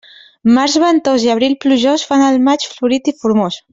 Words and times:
Març 0.53 0.77
ventós 0.83 1.25
i 1.27 1.29
abril 1.33 1.55
plujós 1.65 2.07
fan 2.13 2.25
el 2.31 2.41
maig 2.49 2.67
florit 2.73 3.13
i 3.13 3.15
formós. 3.25 3.61